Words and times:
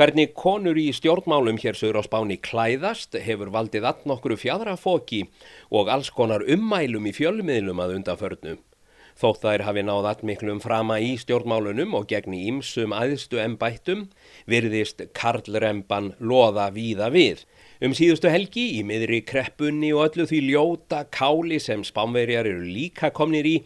Hvernig 0.00 0.30
konur 0.32 0.78
í 0.80 0.86
stjórnmálum 0.96 1.58
hér 1.60 1.76
sögur 1.76 1.98
á 2.00 2.02
spáni 2.06 2.38
klæðast 2.40 3.18
hefur 3.20 3.50
valdið 3.52 3.84
all 3.84 4.06
nokkru 4.08 4.38
fjadrafóki 4.40 5.26
og 5.76 5.90
alls 5.92 6.08
konar 6.16 6.40
ummælum 6.40 7.04
í 7.04 7.12
fjölmiðlum 7.12 7.82
að 7.84 7.92
undanförnu. 7.98 8.54
Þótt 9.20 9.42
þær 9.44 9.64
hafi 9.66 9.82
náð 9.84 10.08
allmiklum 10.14 10.62
frama 10.64 10.96
í 11.04 11.10
stjórnmálunum 11.20 11.92
og 11.98 12.06
gegni 12.08 12.46
ímsum 12.48 12.94
aðstu 12.96 13.42
embættum 13.44 14.06
virðist 14.48 15.04
Karlremban 15.12 16.14
loða 16.16 16.70
víða 16.72 17.10
við. 17.12 17.44
Um 17.84 17.92
síðustu 17.92 18.32
helgi 18.32 18.70
í 18.78 18.86
miðri 18.88 19.20
kreppunni 19.20 19.92
og 19.92 20.06
öllu 20.06 20.30
því 20.32 20.40
ljóta 20.46 21.02
káli 21.12 21.60
sem 21.60 21.84
spánverjar 21.84 22.48
eru 22.48 22.64
líka 22.64 23.12
komnir 23.12 23.52
í 23.52 23.58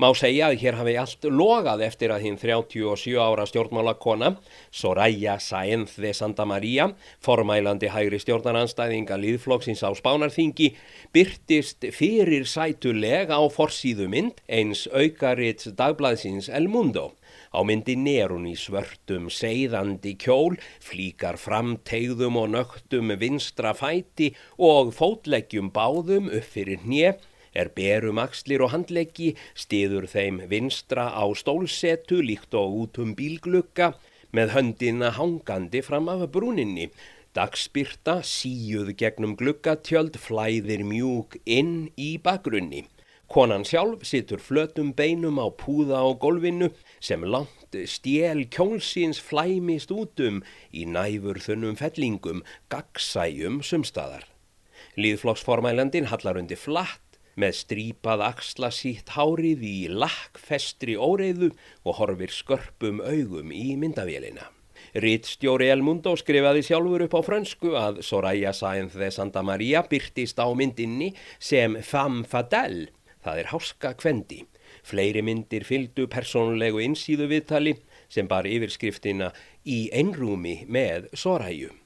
Má 0.00 0.14
segja 0.16 0.46
að 0.48 0.62
hér 0.62 0.76
hafi 0.78 0.92
allt 0.96 1.26
logað 1.28 1.82
eftir 1.84 2.12
að 2.14 2.22
hinn 2.24 2.38
37 2.40 3.18
ára 3.20 3.44
stjórnmálakona 3.44 4.30
Soraya 4.72 5.34
Saenz 5.44 5.98
de 6.00 6.14
Santa 6.16 6.46
Maria, 6.48 6.86
formælandi 7.20 7.90
hægri 7.92 8.16
stjórnaranstæðinga 8.22 9.18
líðflokksins 9.20 9.84
á 9.84 9.92
Spánarþingi, 9.92 10.70
byrtist 11.12 11.84
fyrir 11.92 12.48
sætuleg 12.48 13.28
á 13.28 13.44
forsýðu 13.52 14.08
mynd 14.08 14.40
eins 14.48 14.86
aukarits 14.88 15.68
dagblæðsins 15.76 16.48
El 16.48 16.72
Mundo. 16.72 17.10
Á 17.52 17.60
myndi 17.60 17.92
nerun 18.00 18.48
í 18.48 18.56
svörtum, 18.56 19.28
seiðandi 19.28 20.14
kjól, 20.16 20.56
flíkar 20.80 21.36
framtegðum 21.36 22.40
og 22.40 22.54
nögtum 22.56 23.12
vinstra 23.20 23.76
fæti 23.76 24.32
og 24.56 24.94
fótleggjum 24.96 25.68
báðum 25.76 26.32
upp 26.32 26.48
fyrir 26.56 26.80
hnið 26.86 27.20
er 27.54 27.70
berum 27.74 28.20
axlir 28.22 28.62
og 28.64 28.72
handleggi, 28.74 29.34
stiður 29.54 30.06
þeim 30.10 30.42
vinstra 30.50 31.10
á 31.14 31.24
stólsetu 31.34 32.20
líkt 32.22 32.54
og 32.54 32.76
út 32.82 33.00
um 33.02 33.14
bílglugga 33.18 33.94
með 34.36 34.54
höndina 34.54 35.10
hangandi 35.16 35.82
fram 35.82 36.08
af 36.12 36.28
brúninni. 36.34 36.90
Dagspyrta 37.34 38.20
síuð 38.26 38.94
gegnum 38.98 39.36
gluggatjöld 39.38 40.16
flæðir 40.18 40.82
mjúk 40.86 41.36
inn 41.46 41.90
í 41.94 42.16
bakgrunni. 42.18 42.88
Konan 43.30 43.62
sjálf 43.62 44.02
situr 44.02 44.40
flötum 44.42 44.90
beinum 44.98 45.38
á 45.38 45.46
púða 45.54 46.02
á 46.02 46.10
golfinu 46.18 46.72
sem 46.98 47.22
langt 47.22 47.76
stjél 47.86 48.42
kjólsins 48.50 49.20
flæmist 49.22 49.94
útum 49.94 50.40
í 50.74 50.82
næfur 50.82 51.38
þunnum 51.38 51.78
fellingum, 51.78 52.42
gagsæjum 52.74 53.60
sumstaðar. 53.62 54.26
Líðflokksformælandin 54.98 56.10
hallar 56.10 56.42
undir 56.42 56.58
flatt 56.58 57.09
með 57.38 57.56
strípað 57.60 58.24
axla 58.26 58.70
sítt 58.74 59.12
hárið 59.16 59.66
í 59.66 59.76
lakkfestri 59.90 60.96
óreiðu 60.96 61.50
og 61.84 62.00
horfir 62.00 62.32
skörpum 62.34 63.02
augum 63.04 63.52
í 63.54 63.76
myndavélina. 63.80 64.48
Rittstjóri 64.98 65.68
Elmundo 65.70 66.16
skrifaði 66.18 66.64
sjálfur 66.66 67.04
upp 67.06 67.14
á 67.14 67.20
frönsku 67.22 67.74
að 67.78 68.00
Soraya 68.06 68.50
Sáenz 68.56 68.96
de 68.98 69.10
Santa 69.14 69.42
Maria 69.46 69.84
byrtist 69.86 70.40
á 70.42 70.50
myndinni 70.50 71.12
sem 71.38 71.78
femme 71.86 72.26
fatale, 72.26 72.88
það 73.22 73.42
er 73.42 73.52
háska 73.52 73.94
kvendi. 74.00 74.42
Fleiri 74.82 75.22
myndir 75.22 75.66
fylgdu 75.68 76.08
persónulegu 76.10 76.80
insýðu 76.82 77.28
viðtali 77.30 77.76
sem 78.10 78.26
bar 78.30 78.48
yfirskriftina 78.48 79.30
í 79.62 79.86
einrúmi 79.94 80.64
með 80.66 81.10
Soraya. 81.14 81.79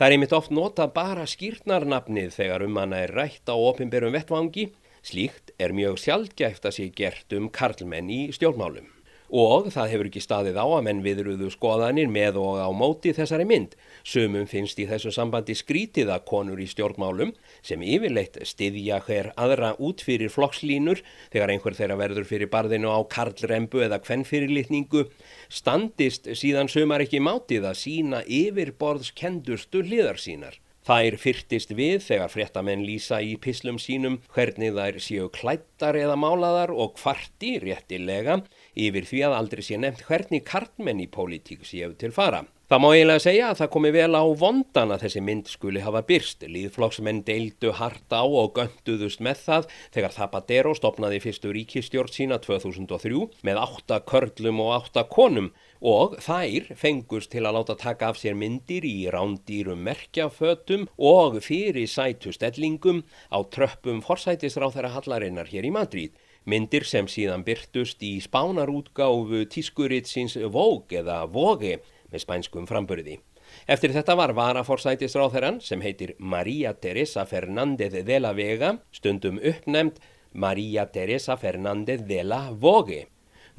Það 0.00 0.06
er 0.06 0.14
einmitt 0.14 0.32
oft 0.32 0.52
notað 0.56 0.92
bara 0.96 1.24
skýrnarnafnið 1.28 2.30
þegar 2.32 2.62
um 2.64 2.78
hana 2.80 3.02
er 3.04 3.10
rætt 3.12 3.50
á 3.52 3.52
ofinberum 3.52 4.14
vettvangi. 4.16 4.70
Slíkt 5.04 5.52
er 5.60 5.74
mjög 5.76 5.98
sjálfgæft 6.00 6.64
að 6.64 6.72
sé 6.72 6.86
gert 6.96 7.34
um 7.36 7.50
karlmenn 7.52 8.08
í 8.08 8.20
stjórnmálum. 8.32 8.86
Og 9.30 9.68
það 9.70 9.90
hefur 9.92 10.08
ekki 10.08 10.20
staðið 10.24 10.56
á 10.58 10.66
að 10.66 10.84
menn 10.88 11.02
viðruðu 11.04 11.50
skoðanir 11.54 12.08
með 12.10 12.40
og 12.42 12.56
á 12.58 12.68
móti 12.74 13.12
þessari 13.14 13.44
mynd. 13.46 13.76
Sumum 14.02 14.48
finnst 14.50 14.80
í 14.82 14.88
þessu 14.90 15.12
sambandi 15.14 15.54
skrítiða 15.54 16.16
konur 16.26 16.58
í 16.58 16.66
stjórnmálum 16.66 17.30
sem 17.62 17.82
yfirleitt 17.86 18.40
styðja 18.42 18.98
hver 19.06 19.30
aðra 19.38 19.76
út 19.78 20.02
fyrir 20.02 20.32
flokkslínur 20.34 21.04
þegar 21.30 21.54
einhver 21.54 21.78
þeirra 21.78 21.98
verður 22.00 22.26
fyrir 22.26 22.50
barðinu 22.50 22.90
á 22.90 22.98
karlrembu 23.06 23.84
eða 23.86 24.00
kvennfyrirlitningu 24.02 25.06
standist 25.46 26.26
síðan 26.34 26.72
sumar 26.72 27.06
ekki 27.06 27.22
mátið 27.22 27.70
að 27.70 27.78
sína 27.84 28.24
yfirborðskendustu 28.26 29.84
hliðar 29.86 30.18
sínar. 30.18 30.58
Þær 30.88 31.16
fyrtist 31.20 31.74
við 31.76 31.98
þegar 32.06 32.30
fréttamenn 32.32 32.84
lýsa 32.88 33.18
í 33.20 33.34
pislum 33.36 33.76
sínum 33.82 34.16
hvernig 34.32 34.72
þær 34.78 35.00
séu 35.04 35.26
klættar 35.34 35.98
eða 36.00 36.16
málaðar 36.16 36.72
og 36.72 36.94
kvarti 36.96 37.58
réttilega 37.60 38.38
yfir 38.86 39.08
því 39.10 39.20
að 39.26 39.36
aldrei 39.40 39.62
sé 39.66 39.76
nefnt 39.76 40.06
hvernig 40.08 40.46
kartmenn 40.48 41.02
í 41.04 41.10
pólitík 41.12 41.68
séu 41.68 41.92
til 42.00 42.14
fara. 42.16 42.46
Það 42.70 42.78
má 42.78 42.86
eiginlega 42.94 43.22
segja 43.24 43.46
að 43.50 43.56
það 43.58 43.68
komi 43.74 43.90
vel 43.90 44.12
á 44.14 44.24
vondan 44.38 44.92
að 44.94 45.00
þessi 45.02 45.20
mynd 45.26 45.48
skuli 45.50 45.80
hafa 45.82 46.04
byrst. 46.06 46.44
Líðflokksmenn 46.46 47.24
deildu 47.26 47.72
hart 47.74 48.14
á 48.14 48.22
og 48.22 48.52
gönduðust 48.54 49.24
með 49.26 49.40
það 49.48 49.66
þegar 49.96 50.14
Zapatero 50.14 50.76
stopnaði 50.78 51.18
fyrstu 51.24 51.50
ríkistjórn 51.56 52.14
sína 52.14 52.38
2003 52.38 53.24
með 53.42 53.60
8 53.64 54.00
körlum 54.06 54.62
og 54.62 54.72
8 54.76 55.06
konum 55.10 55.50
og 55.82 56.14
þær 56.22 56.70
fengust 56.78 57.34
til 57.34 57.42
að 57.42 57.58
láta 57.58 57.80
taka 57.82 58.14
af 58.14 58.22
sér 58.22 58.38
myndir 58.38 58.86
í 58.86 59.10
rándýrum 59.10 59.82
merkjafötum 59.90 60.86
og 60.94 61.42
fyrir 61.42 61.90
sætustellingum 61.90 63.02
á 63.34 63.42
tröppum 63.50 63.98
forsætisráð 63.98 64.78
þeirra 64.78 64.94
hallarinnar 64.94 65.50
hér 65.50 65.66
í 65.66 65.74
Madrid. 65.74 66.14
Myndir 66.46 66.86
sem 66.88 67.10
síðan 67.10 67.42
byrtust 67.44 67.98
í 68.06 68.20
spánarútgáfu 68.22 69.42
tískuritsins 69.50 70.38
Vóg 70.54 70.94
eða 70.94 71.26
Vógi 71.26 71.80
með 72.10 72.24
spænskum 72.24 72.66
framburði. 72.70 73.18
Eftir 73.66 73.94
þetta 73.94 74.16
var 74.18 74.34
varaforsætisráþeran 74.38 75.60
sem 75.64 75.82
heitir 75.82 76.14
María 76.18 76.74
Teresa 76.74 77.26
Fernández 77.26 77.94
de 78.06 78.18
la 78.20 78.32
Vega 78.32 78.76
stundum 78.94 79.38
uppnefnd 79.38 80.02
María 80.32 80.86
Teresa 80.92 81.36
Fernández 81.36 82.06
de 82.06 82.22
la 82.24 82.50
Vogue. 82.50 83.06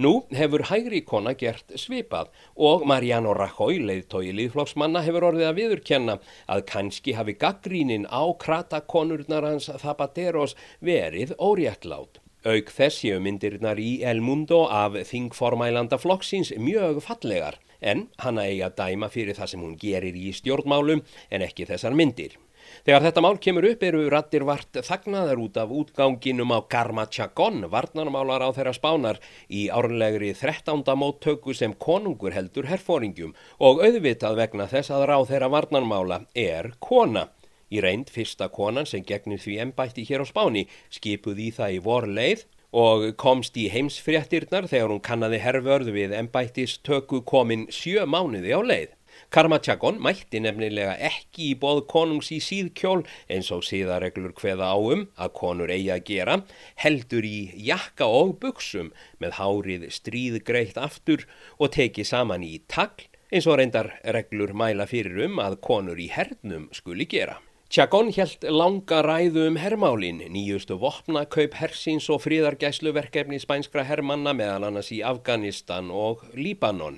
Nú 0.01 0.23
hefur 0.33 0.63
hægri 0.65 1.01
kona 1.05 1.33
gert 1.37 1.73
svipað 1.77 2.31
og 2.55 2.85
Mariano 2.87 3.35
Rajoy, 3.37 3.77
leiðtói 3.85 4.31
líðflokksmanna, 4.33 5.03
hefur 5.05 5.27
orðið 5.27 5.49
að 5.49 5.57
viðurkenna 5.59 6.15
að 6.47 6.63
kannski 6.71 7.13
hafi 7.13 7.35
gaggrínin 7.37 8.07
á 8.07 8.23
kratakonurnar 8.39 9.45
hans 9.45 9.67
Zapateros 9.83 10.55
verið 10.79 11.35
óréttlátt. 11.37 12.21
Auk 12.41 12.71
þessi 12.73 13.11
myndirnar 13.21 13.77
í 13.77 13.99
El 14.01 14.23
Mundo 14.25 14.63
af 14.65 14.95
þingformælanda 15.11 15.99
flokksins 16.01 16.49
mjög 16.57 17.03
fallegar 17.05 17.59
en 17.81 18.07
hanna 18.21 18.45
eigi 18.47 18.63
að 18.67 18.77
dæma 18.77 19.09
fyrir 19.11 19.37
það 19.37 19.51
sem 19.53 19.65
hún 19.65 19.75
gerir 19.81 20.15
í 20.15 20.31
stjórnmálum 20.37 21.03
en 21.29 21.45
ekki 21.45 21.67
þessar 21.69 21.97
myndir. 21.97 22.37
Þegar 22.85 23.03
þetta 23.05 23.23
mál 23.25 23.37
kemur 23.41 23.65
upp 23.71 23.83
eru 23.83 24.03
rattir 24.13 24.45
vart 24.47 24.79
þagnaðar 24.87 25.41
út 25.43 25.57
af 25.59 25.73
útganginum 25.75 26.53
á 26.55 26.59
Garma 26.71 27.05
Chagón, 27.09 27.65
varnarmálar 27.73 28.45
á 28.45 28.49
þeirra 28.55 28.73
spánar, 28.77 29.19
í 29.49 29.67
árlegri 29.73 30.31
13. 30.37 30.85
móttöku 30.97 31.55
sem 31.57 31.73
konungur 31.73 32.35
heldur 32.37 32.69
herfóringum 32.71 33.35
og 33.59 33.83
auðvitað 33.83 34.39
vegna 34.39 34.69
þess 34.71 34.93
að 34.93 35.07
ráð 35.11 35.27
þeirra 35.33 35.51
varnarmála 35.57 36.23
er 36.37 36.73
kona. 36.79 37.27
Í 37.71 37.79
reynd 37.83 38.09
fyrsta 38.11 38.49
konan 38.51 38.87
sem 38.89 39.03
gegnir 39.07 39.39
því 39.39 39.59
ennbætti 39.65 40.03
hér 40.07 40.23
á 40.23 40.27
spáni 40.27 40.65
skipuð 40.91 41.39
í 41.39 41.51
það 41.55 41.77
í 41.77 41.83
vor 41.85 42.07
leið 42.07 42.43
og 42.71 43.11
komst 43.19 43.57
í 43.59 43.67
heimsfréttirnar 43.71 44.69
þegar 44.71 44.93
hún 44.93 45.03
kannadi 45.03 45.41
herförð 45.43 45.91
við 45.95 46.15
ennbættistöku 46.15 47.21
komin 47.27 47.67
sjö 47.71 48.07
mánuði 48.07 48.55
á 48.55 48.61
leið. 48.63 48.97
Karmatjagon 49.31 49.99
mætti 50.03 50.39
nefnilega 50.43 50.95
ekki 51.07 51.51
í 51.51 51.57
boð 51.59 51.83
konungs 51.91 52.31
í 52.31 52.39
síðkjól 52.43 53.03
eins 53.31 53.51
og 53.51 53.65
síðareglur 53.67 54.33
hveða 54.39 54.71
áum 54.71 55.05
að 55.19 55.33
konur 55.39 55.71
eigi 55.71 55.91
að 55.91 56.05
gera, 56.07 56.39
heldur 56.79 57.27
í 57.27 57.51
jakka 57.67 58.07
og 58.07 58.37
buksum 58.43 58.91
með 59.23 59.37
hárið 59.39 59.87
stríðgreitt 59.99 60.79
aftur 60.79 61.27
og 61.59 61.75
teki 61.75 62.07
saman 62.07 62.47
í 62.47 62.57
tagl 62.71 63.07
eins 63.31 63.47
og 63.47 63.59
reyndar 63.59 63.93
reglur 64.15 64.55
mæla 64.55 64.87
fyrir 64.87 65.25
um 65.27 65.39
að 65.43 65.59
konur 65.63 65.99
í 65.99 66.11
hernum 66.11 66.67
skuli 66.75 67.07
gera. 67.07 67.39
Tjagón 67.71 68.09
helt 68.11 68.41
langa 68.51 68.97
ræðu 68.99 69.45
um 69.47 69.55
hermálin, 69.55 70.17
nýjustu 70.27 70.75
vopnakaup 70.75 71.53
hersins 71.55 72.09
og 72.11 72.19
fríðargæsluverkefni 72.25 73.37
spænskra 73.39 73.85
hermanna 73.87 74.33
meðal 74.35 74.65
annars 74.67 74.89
í 74.91 74.97
Afganistan 75.07 75.87
og 75.87 76.25
Líbanon. 76.35 76.97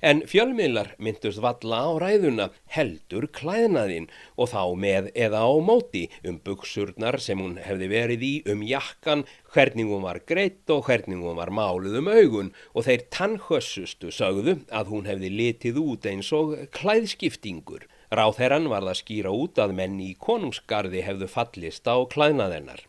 En 0.00 0.22
fjölmiðlar 0.24 0.94
myndust 0.96 1.42
valla 1.44 1.82
á 1.84 1.90
ræðuna 2.00 2.46
heldur 2.72 3.26
klæðnaðinn 3.36 4.08
og 4.40 4.48
þá 4.54 4.62
með 4.86 5.10
eða 5.26 5.44
á 5.44 5.52
móti 5.60 6.06
um 6.24 6.40
buksurnar 6.40 7.20
sem 7.20 7.44
hún 7.44 7.58
hefði 7.60 7.90
verið 7.92 8.24
í 8.24 8.34
um 8.54 8.64
jakkan, 8.64 9.26
hvernig 9.52 9.92
hún 9.92 10.08
var 10.08 10.22
greitt 10.24 10.72
og 10.72 10.88
hvernig 10.88 11.20
hún 11.20 11.36
var 11.36 11.52
máluð 11.52 12.00
um 12.00 12.08
augun 12.08 12.54
og 12.72 12.88
þeir 12.88 13.04
tannhössustu 13.12 14.08
sögðu 14.08 14.62
að 14.72 14.88
hún 14.88 15.04
hefði 15.04 15.34
litið 15.36 15.84
út 15.84 16.08
eins 16.08 16.32
og 16.32 16.56
klæðskiptingur. 16.80 17.84
Ráþherran 18.14 18.70
var 18.70 18.86
það 18.86 18.98
skýra 19.00 19.30
út 19.34 19.60
að 19.60 19.76
menn 19.78 20.00
í 20.02 20.12
konungsgarði 20.18 21.04
hefðu 21.06 21.28
fallist 21.30 21.88
á 21.90 21.96
klæðnaðennar. 22.14 22.84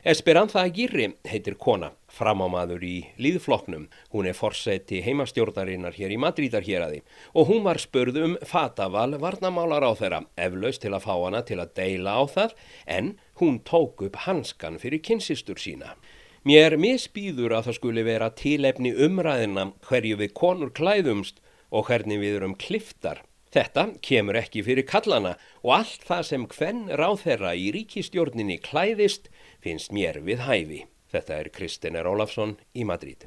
Esperanza 0.00 0.62
Aguirre 0.64 1.10
heitir 1.28 1.58
kona, 1.60 1.90
framámaður 2.08 2.86
í 2.88 2.94
líðfloknum. 3.20 3.82
Hún 4.14 4.28
er 4.30 4.38
forseti 4.38 5.02
heimastjórnarinnar 5.04 5.92
hér 5.92 6.14
í 6.14 6.16
Madrídar 6.16 6.64
hér 6.64 6.86
aði 6.86 7.02
og 7.36 7.50
hún 7.50 7.66
var 7.66 7.76
spurð 7.82 8.16
um 8.22 8.38
fataval 8.40 9.18
varnamálar 9.20 9.84
á 9.84 9.92
þeirra, 10.00 10.22
eflaust 10.40 10.80
til 10.80 10.94
að 10.96 11.04
fá 11.04 11.12
hana 11.18 11.44
til 11.44 11.60
að 11.60 11.74
deila 11.76 12.16
á 12.16 12.24
það, 12.32 12.56
en 12.88 13.12
hún 13.42 13.60
tók 13.60 14.00
upp 14.08 14.16
hanskan 14.24 14.80
fyrir 14.80 15.04
kynsistur 15.04 15.60
sína. 15.60 15.92
Mér 16.48 16.78
misbýður 16.80 17.58
að 17.58 17.66
það 17.68 17.76
skuli 17.76 18.08
vera 18.08 18.32
tílefni 18.32 18.94
umræðina 18.96 19.74
hverju 19.84 20.16
við 20.22 20.32
konur 20.32 20.72
klæðumst 20.72 21.44
og 21.68 21.90
hvernig 21.90 22.24
við 22.24 22.40
erum 22.40 22.56
kliftar. 22.56 23.20
Þetta 23.50 23.88
kemur 24.06 24.36
ekki 24.38 24.62
fyrir 24.62 24.86
kallana 24.86 25.32
og 25.64 25.72
allt 25.80 26.04
það 26.06 26.22
sem 26.28 26.46
hvenn 26.52 26.84
ráð 27.00 27.24
þeirra 27.24 27.50
í 27.58 27.72
ríkistjórninni 27.74 28.60
klæðist 28.62 29.26
finnst 29.64 29.90
mér 29.90 30.20
við 30.22 30.46
hæfi. 30.46 30.84
Þetta 31.10 31.40
er 31.42 31.50
Kristiner 31.50 32.06
Ólafsson 32.06 32.54
í 32.78 32.86
Madrid. 32.86 33.26